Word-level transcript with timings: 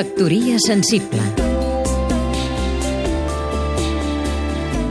Factoria 0.00 0.56
sensible 0.56 1.20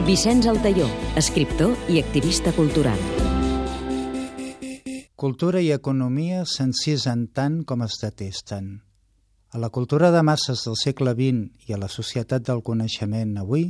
Vicenç 0.06 0.46
Altaió, 0.52 0.86
escriptor 1.18 1.72
i 1.90 1.98
activista 1.98 2.52
cultural. 2.54 3.00
Cultura 5.16 5.64
i 5.66 5.72
economia 5.74 6.44
s'encisen 6.46 7.24
tant 7.34 7.64
com 7.66 7.82
es 7.88 7.98
detesten. 8.04 8.68
A 9.50 9.58
la 9.58 9.72
cultura 9.74 10.12
de 10.14 10.22
masses 10.22 10.68
del 10.68 10.78
segle 10.78 11.16
XX 11.18 11.66
i 11.66 11.74
a 11.74 11.82
la 11.82 11.90
societat 11.90 12.46
del 12.46 12.62
coneixement 12.62 13.34
avui 13.42 13.66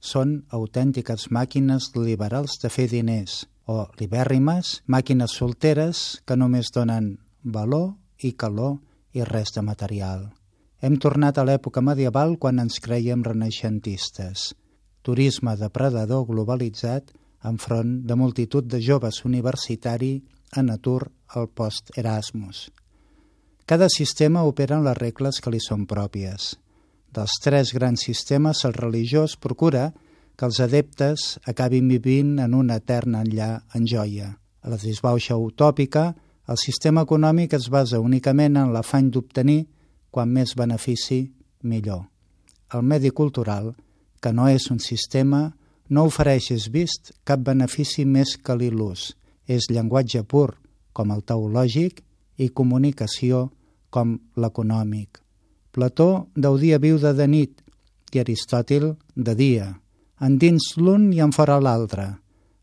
són 0.00 0.40
autèntiques 0.50 1.28
màquines 1.30 1.92
liberals 1.94 2.58
de 2.64 2.72
fer 2.80 2.88
diners 2.90 3.44
o 3.70 3.84
libèrrimes 4.02 4.80
màquines 4.90 5.38
solteres 5.38 6.18
que 6.26 6.34
només 6.34 6.74
donen 6.74 7.12
valor 7.44 7.92
i 8.18 8.34
calor 8.34 8.80
i 9.14 9.22
res 9.22 9.54
de 9.54 9.62
material. 9.62 10.32
Hem 10.80 10.96
tornat 10.96 11.36
a 11.36 11.44
l'època 11.44 11.82
medieval 11.84 12.38
quan 12.40 12.60
ens 12.62 12.78
creiem 12.80 13.20
renaixentistes. 13.24 14.54
Turisme 15.04 15.52
depredador 15.60 16.24
globalitzat 16.28 17.10
enfront 17.44 17.98
de 18.08 18.16
multitud 18.16 18.64
de 18.64 18.80
joves 18.80 19.20
universitari 19.28 20.14
en 20.56 20.70
atur 20.72 21.10
al 21.36 21.48
post-Erasmus. 21.48 22.70
Cada 23.66 23.88
sistema 23.92 24.42
opera 24.44 24.78
en 24.80 24.86
les 24.88 24.96
regles 24.96 25.40
que 25.40 25.52
li 25.52 25.60
són 25.60 25.84
pròpies. 25.86 26.56
Dels 27.12 27.36
tres 27.44 27.74
grans 27.76 28.00
sistemes, 28.06 28.64
el 28.64 28.72
religiós 28.72 29.36
procura 29.36 29.90
que 30.36 30.48
els 30.48 30.60
adeptes 30.64 31.36
acabin 31.44 31.90
vivint 31.92 32.38
en 32.40 32.54
una 32.54 32.78
eterna 32.80 33.20
enllà 33.20 33.50
en 33.76 33.84
joia. 33.86 34.30
A 34.64 34.72
la 34.72 34.78
disbauxa 34.80 35.36
utòpica, 35.36 36.14
el 36.48 36.58
sistema 36.58 37.04
econòmic 37.04 37.52
es 37.58 37.68
basa 37.68 38.00
únicament 38.00 38.56
en 38.56 38.72
l'afany 38.72 39.10
d'obtenir 39.12 39.66
quan 40.10 40.30
més 40.32 40.54
benefici, 40.58 41.30
millor. 41.62 42.04
El 42.74 42.82
medi 42.82 43.10
cultural, 43.10 43.72
que 44.20 44.32
no 44.32 44.48
és 44.48 44.68
un 44.70 44.78
sistema, 44.78 45.50
no 45.88 46.06
ofereix, 46.06 46.50
és 46.54 46.68
vist, 46.70 47.12
cap 47.24 47.42
benefici 47.46 48.04
més 48.04 48.36
que 48.36 48.54
l'il·lús. 48.54 49.10
És 49.46 49.70
llenguatge 49.70 50.22
pur, 50.22 50.54
com 50.92 51.10
el 51.10 51.24
teològic, 51.26 52.04
i 52.38 52.48
comunicació, 52.48 53.48
com 53.90 54.18
l'econòmic. 54.36 55.18
Plató 55.74 56.28
gaudia 56.34 56.78
viuda 56.78 57.12
de 57.14 57.26
nit 57.26 57.60
i 58.14 58.22
Aristòtil 58.22 58.94
de 59.14 59.34
dia, 59.38 59.66
endins 60.20 60.72
l'un 60.78 61.10
i 61.14 61.20
en 61.22 61.34
fora 61.34 61.58
l'altre. 61.62 62.06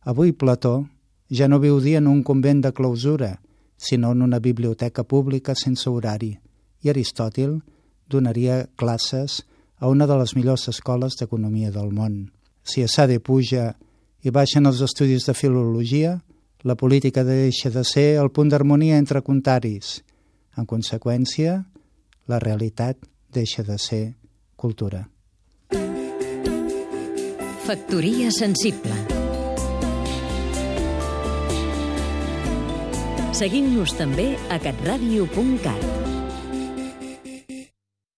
Avui 0.07 0.31
Plató 0.31 0.87
ja 1.29 1.47
no 1.47 1.59
viu 1.59 1.79
dia 1.83 1.99
en 1.99 2.07
un 2.07 2.23
convent 2.23 2.63
de 2.63 2.71
clausura, 2.71 3.37
sinó 3.77 4.11
en 4.11 4.21
una 4.21 4.39
biblioteca 4.39 5.03
pública 5.03 5.55
sense 5.55 5.89
horari, 5.89 6.37
i 6.83 6.91
Aristòtil 6.91 7.59
donaria 8.09 8.65
classes 8.75 9.43
a 9.79 9.89
una 9.89 10.07
de 10.07 10.17
les 10.17 10.33
millors 10.35 10.67
escoles 10.71 11.17
d'economia 11.19 11.71
del 11.71 11.91
món. 11.93 12.31
Si 12.63 12.83
a 12.83 12.87
Sade 12.87 13.19
puja 13.19 13.75
i 14.23 14.33
baixen 14.33 14.65
els 14.65 14.81
estudis 14.81 15.27
de 15.27 15.35
filologia, 15.37 16.17
la 16.63 16.75
política 16.75 17.23
deixa 17.23 17.69
de 17.69 17.83
ser 17.85 18.17
el 18.21 18.31
punt 18.31 18.49
d'harmonia 18.49 18.97
entre 18.97 19.21
contaris. 19.21 20.01
En 20.57 20.65
conseqüència, 20.65 21.61
la 22.27 22.39
realitat 22.39 22.97
deixa 23.31 23.63
de 23.63 23.77
ser 23.77 24.03
cultura. 24.55 25.05
Factoria 27.67 28.31
sensible 28.31 28.95
Seguim-nos 33.37 33.91
també 33.93 34.31
a 34.49 34.57
catradio.cat 34.57 36.16